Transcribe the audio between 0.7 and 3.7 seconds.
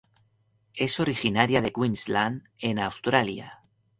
Es originaria de Queensland en Australia.